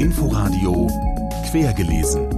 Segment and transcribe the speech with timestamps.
[0.00, 0.88] Inforadio
[1.48, 2.28] Quergelesen.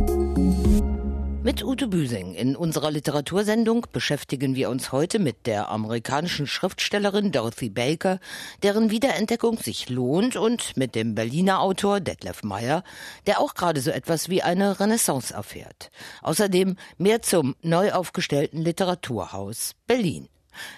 [1.42, 7.70] Mit Ute Büsing in unserer Literatursendung beschäftigen wir uns heute mit der amerikanischen Schriftstellerin Dorothy
[7.70, 8.20] Baker,
[8.62, 12.84] deren Wiederentdeckung sich lohnt, und mit dem Berliner Autor Detlef Meyer,
[13.26, 15.90] der auch gerade so etwas wie eine Renaissance erfährt.
[16.20, 20.28] Außerdem mehr zum neu aufgestellten Literaturhaus Berlin.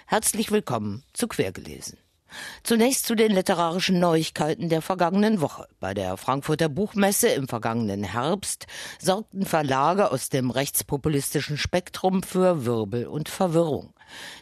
[0.07, 1.99] Herzlich willkommen zu Quergelesen.
[2.63, 5.69] Zunächst zu den literarischen Neuigkeiten der vergangenen Woche.
[5.81, 8.67] Bei der Frankfurter Buchmesse im vergangenen Herbst
[9.01, 13.95] sorgten Verlage aus dem rechtspopulistischen Spektrum für Wirbel und Verwirrung.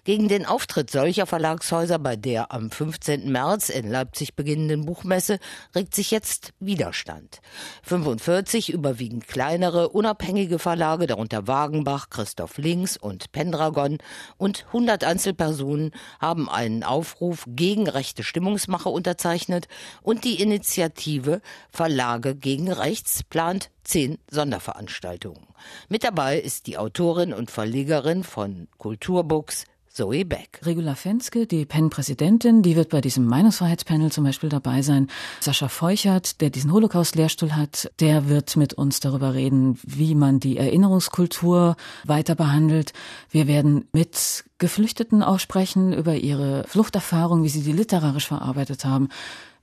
[0.05, 3.31] Gegen den Auftritt solcher Verlagshäuser bei der am 15.
[3.31, 5.39] März in Leipzig beginnenden Buchmesse
[5.75, 7.41] regt sich jetzt Widerstand.
[7.83, 13.99] 45 überwiegend kleinere, unabhängige Verlage, darunter Wagenbach, Christoph Links und Pendragon
[14.37, 19.69] und 100 Einzelpersonen haben einen Aufruf gegen rechte Stimmungsmache unterzeichnet
[20.03, 21.41] und die Initiative
[21.71, 25.47] Verlage gegen Rechts plant zehn Sonderveranstaltungen.
[25.89, 29.65] Mit dabei ist die Autorin und Verlegerin von Kulturbooks
[29.97, 30.61] Zoe Beck.
[30.63, 35.09] Regula Fenske, die PEN-Präsidentin, die wird bei diesem Meinungsfreiheitspanel zum Beispiel dabei sein.
[35.41, 40.59] Sascha Feuchert, der diesen Holocaust-Lehrstuhl hat, der wird mit uns darüber reden, wie man die
[40.59, 42.93] Erinnerungskultur weiter behandelt.
[43.31, 49.09] Wir werden mit Geflüchteten auch sprechen über ihre Fluchterfahrung, wie sie die literarisch verarbeitet haben.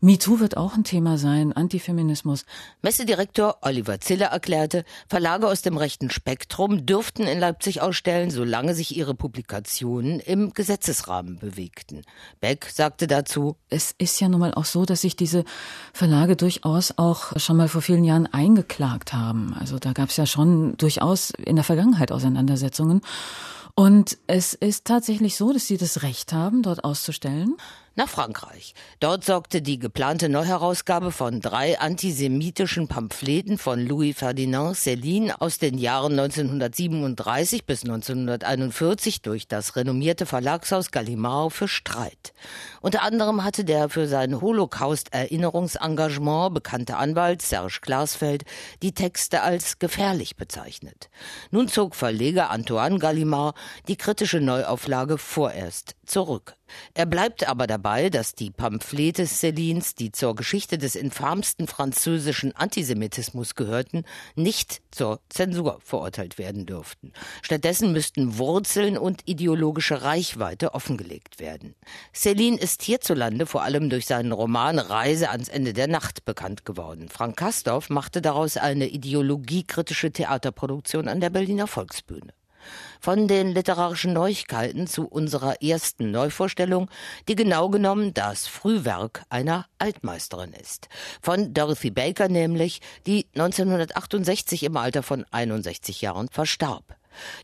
[0.03, 2.43] MeToo wird auch ein Thema sein, Antifeminismus.
[2.81, 8.97] Messedirektor Oliver Ziller erklärte, Verlage aus dem rechten Spektrum dürften in Leipzig ausstellen, solange sich
[8.97, 12.01] ihre Publikationen im Gesetzesrahmen bewegten.
[12.41, 15.45] Beck sagte dazu, es ist ja nun mal auch so, dass sich diese
[15.93, 19.53] Verlage durchaus auch schon mal vor vielen Jahren eingeklagt haben.
[19.57, 22.99] Also da gab es ja schon durchaus in der Vergangenheit Auseinandersetzungen.
[23.73, 27.55] Und es ist tatsächlich so, dass sie das Recht haben, dort auszustellen
[27.95, 28.73] nach Frankreich.
[28.99, 35.77] Dort sorgte die geplante Neuherausgabe von drei antisemitischen Pamphleten von Louis Ferdinand Céline aus den
[35.77, 42.33] Jahren 1937 bis 1941 durch das renommierte Verlagshaus Gallimard für Streit.
[42.81, 48.43] Unter anderem hatte der für sein Holocaust-Erinnerungsengagement bekannte Anwalt Serge Glasfeld
[48.81, 51.10] die Texte als gefährlich bezeichnet.
[51.52, 53.55] Nun zog Verleger Antoine Gallimard
[53.87, 56.55] die kritische Neuauflage vorerst zurück.
[56.93, 63.55] Er bleibt aber dabei, dass die Pamphlete Célines, die zur Geschichte des infamsten französischen Antisemitismus
[63.55, 64.03] gehörten,
[64.36, 67.13] nicht zur Zensur verurteilt werden dürften.
[67.42, 71.75] Stattdessen müssten Wurzeln und ideologische Reichweite offengelegt werden.
[72.13, 77.09] Céline ist hierzulande vor allem durch seinen Roman Reise ans Ende der Nacht bekannt geworden.
[77.09, 82.33] Frank Kastorf machte daraus eine ideologiekritische Theaterproduktion an der Berliner Volksbühne
[82.99, 86.89] von den literarischen Neuigkeiten zu unserer ersten Neuvorstellung,
[87.27, 90.89] die genau genommen das Frühwerk einer Altmeisterin ist.
[91.21, 96.95] Von Dorothy Baker nämlich, die 1968 im Alter von 61 Jahren verstarb.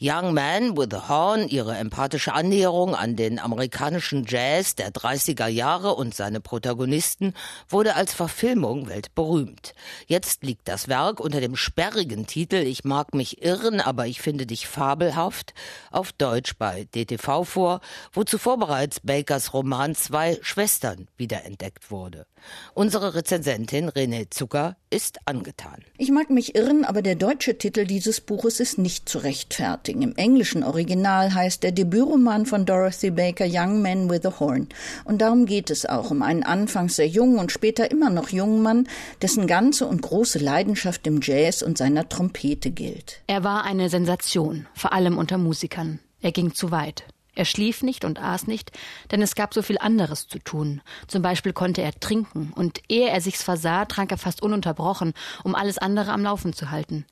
[0.01, 5.95] Young Man with a Horn, ihre empathische Annäherung an den amerikanischen Jazz der 30er Jahre
[5.95, 7.33] und seine Protagonisten,
[7.67, 9.73] wurde als Verfilmung weltberühmt.
[10.07, 14.45] Jetzt liegt das Werk unter dem sperrigen Titel Ich mag mich irren, aber ich finde
[14.45, 15.53] dich fabelhaft
[15.91, 17.81] auf Deutsch bei DTV vor,
[18.11, 22.25] wo zuvor bereits Bakers Roman Zwei Schwestern wiederentdeckt wurde.
[22.73, 25.83] Unsere Rezensentin René Zucker ist angetan.
[25.97, 30.01] Ich mag mich irren, aber der deutsche Titel dieses Buches ist nicht zu rechtfertigen.
[30.01, 34.67] Im englischen Original heißt der Debütroman von Dorothy Baker Young Man with a Horn.
[35.05, 38.61] Und darum geht es auch, um einen anfangs sehr jungen und später immer noch jungen
[38.61, 38.87] Mann,
[39.21, 43.21] dessen ganze und große Leidenschaft dem Jazz und seiner Trompete gilt.
[43.27, 45.99] Er war eine Sensation, vor allem unter Musikern.
[46.21, 47.03] Er ging zu weit.
[47.39, 48.73] Er schlief nicht und aß nicht,
[49.11, 50.81] denn es gab so viel anderes zu tun.
[51.07, 55.13] Zum Beispiel konnte er trinken, und ehe er sich's versah, trank er fast ununterbrochen,
[55.45, 57.05] um alles andere am Laufen zu halten.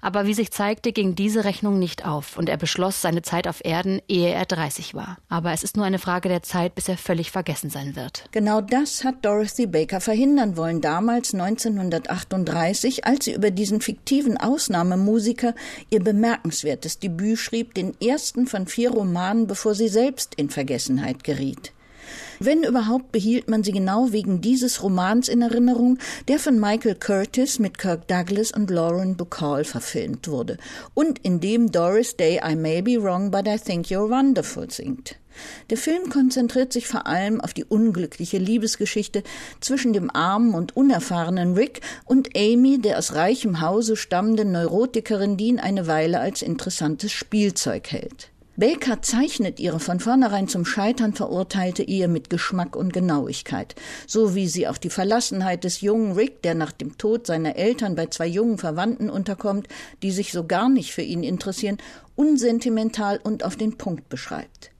[0.00, 3.64] Aber wie sich zeigte, ging diese Rechnung nicht auf und er beschloss seine Zeit auf
[3.64, 5.18] Erden, ehe er 30 war.
[5.28, 8.24] Aber es ist nur eine Frage der Zeit, bis er völlig vergessen sein wird.
[8.32, 15.54] Genau das hat Dorothy Baker verhindern wollen, damals 1938, als sie über diesen fiktiven Ausnahmemusiker
[15.90, 21.72] ihr bemerkenswertes Debüt schrieb, den ersten von vier Romanen, bevor sie selbst in Vergessenheit geriet.
[22.44, 25.96] Wenn überhaupt behielt man sie genau wegen dieses Romans in Erinnerung,
[26.28, 30.58] der von Michael Curtis mit Kirk Douglas und Lauren Bacall verfilmt wurde
[30.92, 35.16] und in dem Doris Day I May Be Wrong, but I Think You're Wonderful singt.
[35.70, 39.22] Der Film konzentriert sich vor allem auf die unglückliche Liebesgeschichte
[39.60, 45.46] zwischen dem armen und unerfahrenen Rick und Amy, der aus reichem Hause stammenden Neurotikerin, die
[45.46, 48.33] ihn eine Weile als interessantes Spielzeug hält.
[48.56, 53.74] Baker zeichnet ihre von vornherein zum Scheitern verurteilte Ehe mit Geschmack und Genauigkeit,
[54.06, 57.96] so wie sie auch die Verlassenheit des jungen Rick, der nach dem Tod seiner Eltern
[57.96, 59.66] bei zwei jungen Verwandten unterkommt,
[60.02, 61.78] die sich so gar nicht für ihn interessieren,
[62.14, 64.73] unsentimental und auf den Punkt beschreibt.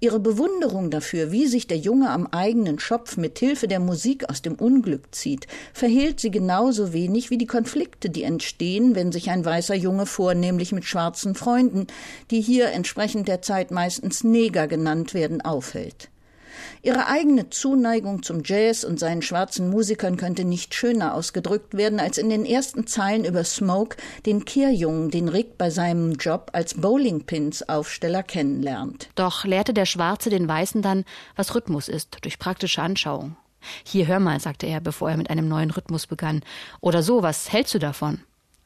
[0.00, 4.42] Ihre Bewunderung dafür, wie sich der Junge am eigenen Schopf mit Hilfe der Musik aus
[4.42, 9.44] dem Unglück zieht, verhehlt sie genauso wenig wie die Konflikte, die entstehen, wenn sich ein
[9.44, 11.86] weißer Junge vornehmlich mit schwarzen Freunden,
[12.30, 16.10] die hier entsprechend der Zeit meistens Neger genannt werden, aufhält.
[16.82, 22.18] Ihre eigene Zuneigung zum Jazz und seinen schwarzen Musikern könnte nicht schöner ausgedrückt werden als
[22.18, 28.22] in den ersten Zeilen über Smoke, den Kehrjungen, den Rick bei seinem Job als Bowlingpins-Aufsteller
[28.22, 29.10] kennenlernt.
[29.14, 31.04] Doch lehrte der Schwarze den Weißen dann,
[31.36, 33.36] was Rhythmus ist, durch praktische Anschauung.
[33.84, 36.42] Hier hör mal, sagte er, bevor er mit einem neuen Rhythmus begann.
[36.80, 38.20] Oder so, was hältst du davon?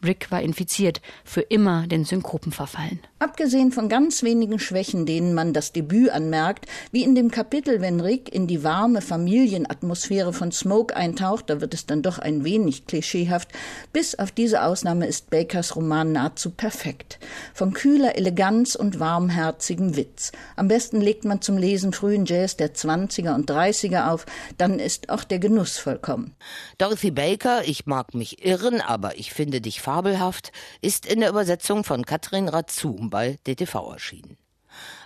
[0.05, 3.01] Rick war infiziert, für immer den Synkopen verfallen.
[3.19, 8.01] Abgesehen von ganz wenigen Schwächen, denen man das Debüt anmerkt, wie in dem Kapitel, wenn
[8.01, 12.87] Rick in die warme Familienatmosphäre von Smoke eintaucht, da wird es dann doch ein wenig
[12.87, 13.49] klischeehaft.
[13.93, 17.19] Bis auf diese Ausnahme ist Bakers Roman nahezu perfekt.
[17.55, 20.33] Von kühler Eleganz und warmherzigem Witz.
[20.57, 24.27] Am besten legt man zum Lesen frühen Jazz der 20er und 30er auf,
[24.59, 26.35] dann ist auch der Genuss vollkommen.
[26.79, 30.51] Dorothy Baker, ich mag mich irren, aber ich finde dich fabelhaft,
[30.81, 34.37] ist in der Übersetzung von Katrin Razum bei DTV erschienen.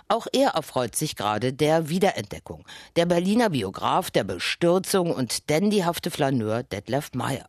[0.07, 2.65] Auch er erfreut sich gerade der Wiederentdeckung.
[2.95, 7.45] Der Berliner Biograf der Bestürzung und dandyhafte Flaneur Detlef Meyer.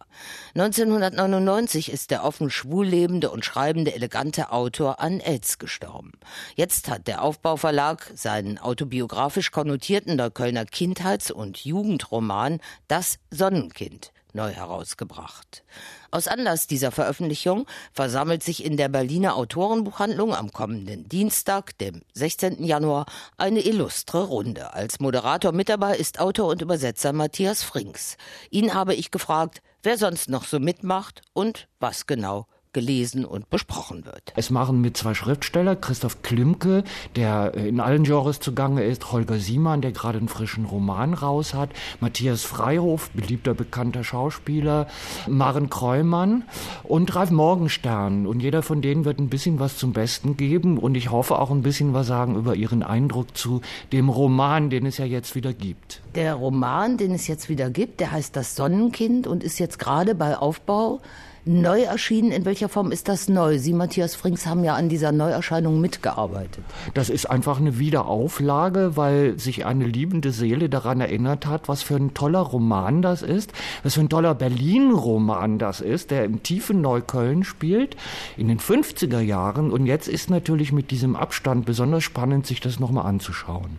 [0.55, 6.13] 1999 ist der offen schwul lebende und schreibende elegante Autor an AIDS gestorben.
[6.57, 15.65] Jetzt hat der Aufbauverlag seinen autobiografisch konnotierten Neuköllner Kindheits- und Jugendroman Das Sonnenkind neu herausgebracht.
[16.11, 22.65] Aus Anlass dieser Veröffentlichung versammelt sich in der Berliner Autorenbuchhandlung am kommenden Dienstag, dem 16.
[22.65, 23.07] Januar,
[23.37, 24.75] eine illustre Runde.
[24.75, 28.17] Als Moderator mit dabei ist Autor und Übersetzer Matthias Frings.
[28.51, 34.05] Ihn habe ich gefragt, wer sonst noch so mitmacht und was genau gelesen und besprochen
[34.05, 34.33] wird.
[34.37, 36.85] Es machen mit zwei Schriftsteller, Christoph Klimke,
[37.17, 41.71] der in allen Genres zugange ist, Holger Siemann, der gerade einen frischen Roman raus hat,
[42.01, 44.87] Matthias Freihof, beliebter bekannter Schauspieler,
[45.29, 46.45] Maren Kreumann
[46.85, 48.27] und Ralf Morgenstern.
[48.27, 51.51] Und jeder von denen wird ein bisschen was zum Besten geben und ich hoffe auch
[51.51, 53.61] ein bisschen was sagen über ihren Eindruck zu
[53.93, 56.03] dem Roman, den es ja jetzt wieder gibt.
[56.15, 60.15] Der Roman, den es jetzt wieder gibt, der heißt Das Sonnenkind und ist jetzt gerade
[60.15, 61.01] bei Aufbau
[61.45, 62.33] neu erschienen.
[62.33, 63.59] In welcher Form ist das neu?
[63.59, 66.65] Sie, Matthias Frings, haben ja an dieser Neuerscheinung mitgearbeitet.
[66.95, 71.97] Das ist einfach eine Wiederauflage, weil sich eine liebende Seele daran erinnert hat, was für
[71.97, 73.53] ein toller Roman das ist,
[73.83, 77.97] was für ein toller Berlin-Roman das ist, der im tiefen Neukölln spielt,
[78.37, 79.71] in den 50er Jahren.
[79.71, 83.79] Und jetzt ist natürlich mit diesem Abstand besonders spannend, sich das nochmal anzuschauen.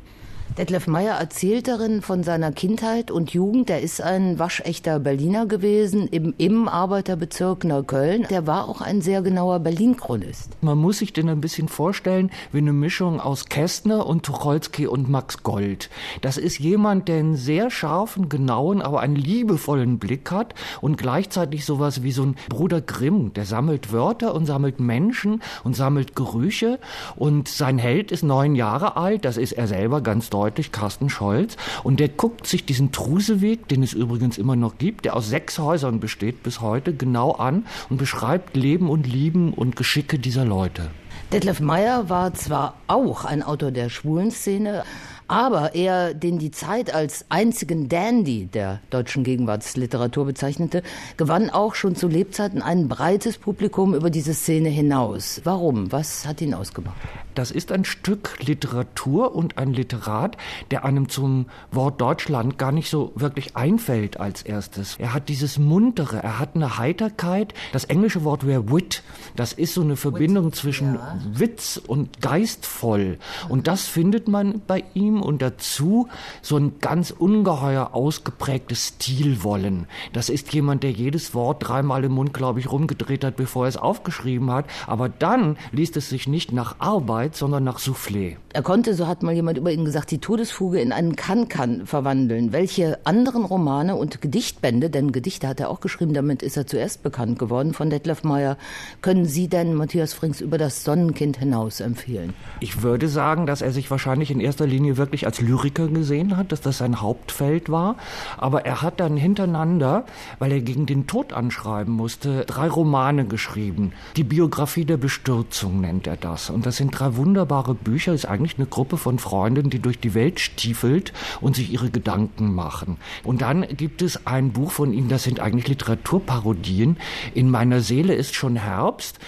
[0.58, 3.70] Detlef Meyer erzählt darin von seiner Kindheit und Jugend.
[3.70, 8.28] Er ist ein waschechter Berliner gewesen im, im Arbeiterbezirk Neukölln.
[8.30, 10.50] Der war auch ein sehr genauer Berlin-Chronist.
[10.60, 15.10] Man muss sich den ein bisschen vorstellen wie eine Mischung aus Kästner und Tucholsky und
[15.10, 15.90] Max Gold.
[16.20, 21.64] Das ist jemand, der einen sehr scharfen, genauen, aber einen liebevollen Blick hat und gleichzeitig
[21.64, 23.32] sowas wie so ein Bruder Grimm.
[23.34, 26.78] Der sammelt Wörter und sammelt Menschen und sammelt Gerüche
[27.16, 29.24] und sein Held ist neun Jahre alt.
[29.24, 31.56] Das ist er selber ganz deutlich deutlich, Carsten Scholz.
[31.84, 35.60] Und der guckt sich diesen Truseweg, den es übrigens immer noch gibt, der aus sechs
[35.60, 40.90] Häusern besteht bis heute, genau an und beschreibt Leben und Lieben und Geschicke dieser Leute.
[41.32, 44.84] Detlef Meyer war zwar auch ein Autor der schwulen Szene,
[45.32, 50.84] aber er, den die Zeit als einzigen Dandy der deutschen Gegenwartsliteratur bezeichnete,
[51.16, 55.40] gewann auch schon zu Lebzeiten ein breites Publikum über diese Szene hinaus.
[55.46, 55.90] Warum?
[55.90, 56.98] Was hat ihn ausgemacht?
[57.34, 60.36] Das ist ein Stück Literatur und ein Literat,
[60.70, 64.98] der einem zum Wort Deutschland gar nicht so wirklich einfällt als erstes.
[65.00, 67.54] Er hat dieses Muntere, er hat eine Heiterkeit.
[67.72, 69.04] Das englische Wort wäre Wit.
[69.36, 71.18] Das ist so eine Verbindung zwischen ja.
[71.32, 73.18] Witz und geistvoll.
[73.48, 76.08] Und das findet man bei ihm und dazu
[76.42, 79.88] so ein ganz ungeheuer ausgeprägtes Stilwollen.
[80.14, 83.70] Das ist jemand, der jedes Wort dreimal im Mund, glaube ich, rumgedreht hat, bevor er
[83.70, 84.66] es aufgeschrieben hat.
[84.88, 88.38] Aber dann liest es sich nicht nach Arbeit, sondern nach Soufflé.
[88.54, 92.52] Er konnte, so hat mal jemand über ihn gesagt, die Todesfuge in einen Kann-Kann verwandeln.
[92.52, 97.04] Welche anderen Romane und Gedichtbände, denn Gedichte hat er auch geschrieben, damit ist er zuerst
[97.04, 98.58] bekannt geworden von Detlef Meyer,
[99.02, 102.34] können Sie denn, Matthias Frings, über das Sonnenkind hinaus empfehlen?
[102.60, 106.38] Ich würde sagen, dass er sich wahrscheinlich in erster Linie wirklich wirklich als Lyriker gesehen
[106.38, 107.98] hat, dass das sein Hauptfeld war.
[108.38, 110.06] Aber er hat dann hintereinander,
[110.40, 113.92] weil er gegen den Tod anschreiben musste, drei Romane geschrieben.
[114.16, 116.50] Die Biografie der Bestürzung nennt er das.
[116.50, 118.14] Und das sind drei wunderbare Bücher.
[118.14, 122.56] Ist eigentlich eine Gruppe von Freunden, die durch die Welt stiefelt und sich ihre Gedanken
[122.56, 122.96] machen.
[123.26, 126.96] Und dann gibt es ein Buch von ihm, das sind eigentlich Literaturparodien.
[127.34, 129.20] In meiner Seele ist schon Herbst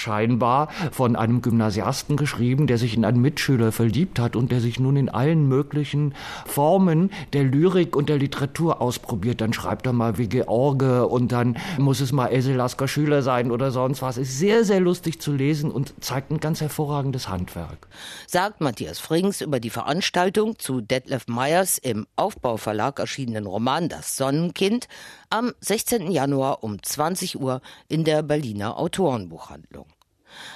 [0.00, 4.80] scheinbar von einem Gymnasiasten geschrieben, der sich in einen Mitschüler verliebt hat und der sich
[4.80, 6.14] nun in allen möglichen
[6.46, 9.40] Formen der Lyrik und der Literatur ausprobiert.
[9.40, 13.50] Dann schreibt er mal wie George und dann muss es mal Else Lasker Schüler sein
[13.50, 14.16] oder sonst was.
[14.16, 17.88] Ist sehr, sehr lustig zu lesen und zeigt ein ganz hervorragendes Handwerk.
[18.26, 24.88] Sagt Matthias Frings über die Veranstaltung zu Detlef Meyers im Aufbauverlag erschienenen Roman Das Sonnenkind
[25.28, 26.10] am 16.
[26.10, 29.86] Januar um 20 Uhr in der Berliner Autorenbuchhandlung.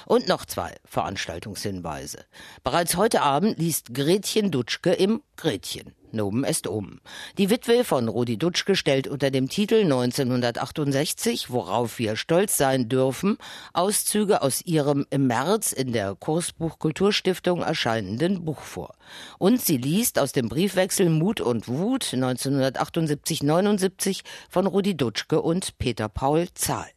[0.05, 2.25] Und noch zwei Veranstaltungshinweise.
[2.63, 5.93] Bereits heute Abend liest Gretchen Dutschke im Gretchen.
[6.15, 6.99] Nomen est oben.
[7.37, 13.37] Die Witwe von Rudi Dutschke stellt unter dem Titel 1968, worauf wir stolz sein dürfen,
[13.73, 18.95] Auszüge aus ihrem im März in der Kursbuch Kulturstiftung erscheinenden Buch vor.
[19.37, 26.09] Und sie liest aus dem Briefwechsel Mut und Wut 1978-79 von Rudi Dutschke und Peter
[26.09, 26.94] Paul Zahl.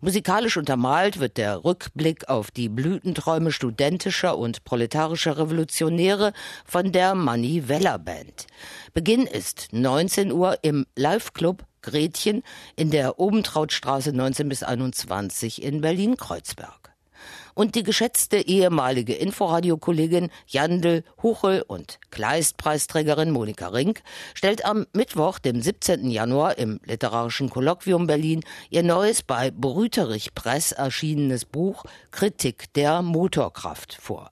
[0.00, 6.32] Musikalisch untermalt wird der Rückblick auf die Blütenträume studentischer und proletarischer Revolutionäre
[6.64, 8.46] von der Manny Weller Band.
[8.94, 12.42] Beginn ist 19 Uhr im Live-Club Gretchen
[12.76, 16.87] in der Obentrautstraße 19 bis 21 in Berlin-Kreuzberg
[17.58, 24.02] und die geschätzte ehemalige Inforadio-Kollegin Jandl Huchel und Kleist-Preisträgerin Monika Rink
[24.34, 26.08] stellt am Mittwoch, dem 17.
[26.08, 33.92] Januar im Literarischen Kolloquium Berlin ihr neues bei Brüterich Press erschienenes Buch Kritik der Motorkraft
[34.00, 34.30] vor.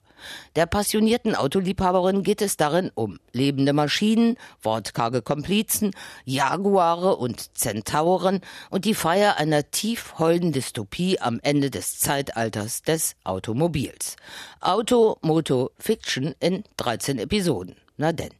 [0.55, 5.91] Der passionierten Autoliebhaberin geht es darin um lebende Maschinen, wortkarge Komplizen,
[6.25, 14.15] Jaguare und Zentauren und die Feier einer tief Dystopie am Ende des Zeitalters des Automobils.
[14.59, 17.75] Auto, Moto, Fiction in 13 Episoden.
[17.97, 18.31] Na denn.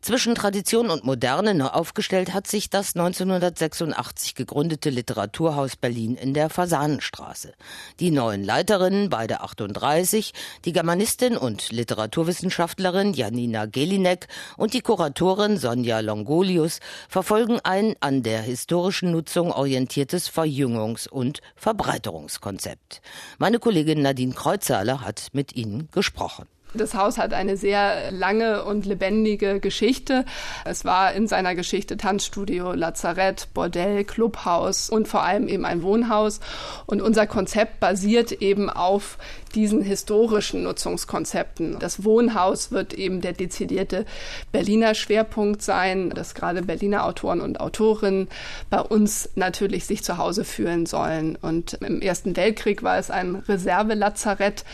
[0.00, 6.50] Zwischen Tradition und Moderne neu aufgestellt hat sich das 1986 gegründete Literaturhaus Berlin in der
[6.50, 7.52] Fasanenstraße.
[8.00, 10.32] Die neuen Leiterinnen, beide 38,
[10.64, 18.42] die Germanistin und Literaturwissenschaftlerin Janina Gelinek und die Kuratorin Sonja Longolius verfolgen ein an der
[18.42, 23.02] historischen Nutzung orientiertes Verjüngungs- und Verbreiterungskonzept.
[23.38, 26.46] Meine Kollegin Nadine Kreuzhaler hat mit ihnen gesprochen.
[26.74, 30.24] Das Haus hat eine sehr lange und lebendige Geschichte.
[30.64, 36.38] Es war in seiner Geschichte Tanzstudio, Lazarett, Bordell, Clubhaus und vor allem eben ein Wohnhaus.
[36.86, 39.18] Und unser Konzept basiert eben auf
[39.54, 41.78] diesen historischen Nutzungskonzepten.
[41.80, 44.06] Das Wohnhaus wird eben der dezidierte
[44.52, 48.28] Berliner Schwerpunkt sein, dass gerade Berliner Autoren und Autorinnen
[48.68, 51.36] bei uns natürlich sich zu Hause fühlen sollen.
[51.40, 54.64] Und im Ersten Weltkrieg war es ein Reservelazarett.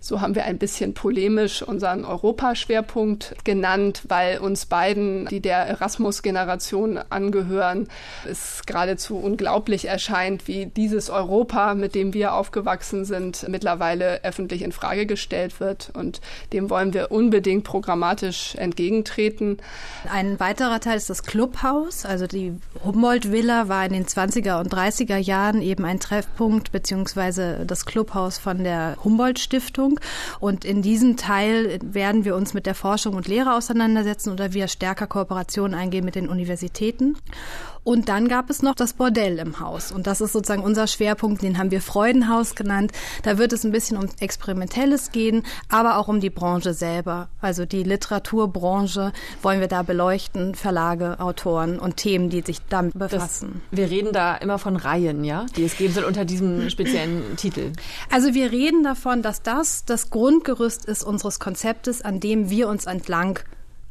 [0.00, 6.98] So haben wir ein bisschen polemisch unseren Europaschwerpunkt genannt, weil uns beiden, die der Erasmus-Generation
[7.10, 7.88] angehören,
[8.28, 14.72] es geradezu unglaublich erscheint, wie dieses Europa, mit dem wir aufgewachsen sind, mittlerweile öffentlich in
[14.72, 15.90] Frage gestellt wird.
[15.94, 16.20] Und
[16.52, 19.58] dem wollen wir unbedingt programmatisch entgegentreten.
[20.10, 22.04] Ein weiterer Teil ist das Clubhaus.
[22.04, 22.52] Also die
[22.84, 28.64] Humboldt-Villa war in den 20er und 30er Jahren eben ein Treffpunkt beziehungsweise das Clubhaus von
[28.64, 30.00] der Humboldt-Stiftung.
[30.40, 34.68] Und in diesem Teil werden wir uns mit der Forschung und Lehre auseinandersetzen oder wir
[34.68, 37.16] stärker Kooperationen eingehen mit den Universitäten.
[37.84, 39.92] Und dann gab es noch das Bordell im Haus.
[39.92, 42.92] Und das ist sozusagen unser Schwerpunkt, den haben wir Freudenhaus genannt.
[43.22, 47.28] Da wird es ein bisschen um Experimentelles gehen, aber auch um die Branche selber.
[47.40, 49.12] Also die Literaturbranche
[49.42, 53.60] wollen wir da beleuchten, Verlage, Autoren und Themen, die sich damit befassen.
[53.70, 57.36] Das, wir reden da immer von Reihen, ja, die es geben soll unter diesem speziellen
[57.36, 57.72] Titel.
[58.10, 62.86] Also wir reden davon, dass das das Grundgerüst ist unseres Konzeptes, an dem wir uns
[62.86, 63.38] entlang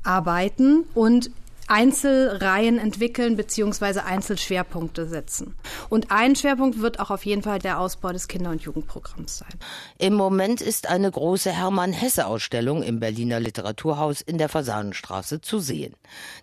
[0.04, 1.32] arbeiten und
[1.68, 5.56] Einzelreihen entwickeln beziehungsweise Einzelschwerpunkte setzen.
[5.90, 9.54] Und ein Schwerpunkt wird auch auf jeden Fall der Ausbau des Kinder- und Jugendprogramms sein.
[9.98, 15.96] Im Moment ist eine große Hermann-Hesse-Ausstellung im Berliner Literaturhaus in der Fasanenstraße zu sehen.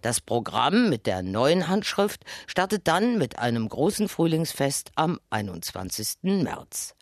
[0.03, 6.19] Das Programm mit der neuen Handschrift startet dann mit einem großen Frühlingsfest am 21.
[6.23, 6.95] März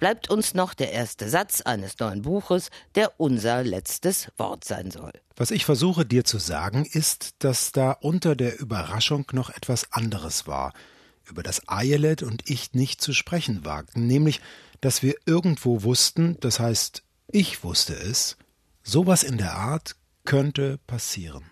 [0.00, 5.12] bleibt uns noch der erste Satz eines neuen Buches, der unser letztes Wort sein soll.
[5.36, 10.48] Was ich versuche dir zu sagen, ist, dass da unter der Überraschung noch etwas anderes
[10.48, 10.72] war,
[11.24, 14.40] über das Ayelet und ich nicht zu sprechen wagten, nämlich,
[14.80, 18.36] dass wir irgendwo wussten, das heißt, ich wusste es,
[18.82, 21.49] sowas in der Art könnte passieren?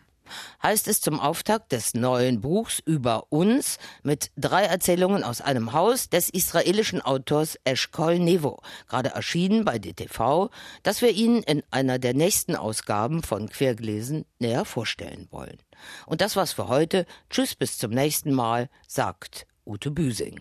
[0.63, 6.09] Heißt es zum Auftakt des neuen Buchs über uns mit drei Erzählungen aus einem Haus
[6.09, 10.51] des israelischen Autors Eshkol Nevo, gerade erschienen bei DTV,
[10.83, 15.59] das wir Ihnen in einer der nächsten Ausgaben von Quergelesen näher vorstellen wollen.
[16.07, 17.07] Und das war's für heute.
[17.31, 20.41] Tschüss, bis zum nächsten Mal, sagt Ute Büsing.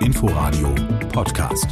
[0.00, 0.74] Inforadio
[1.12, 1.68] Podcast.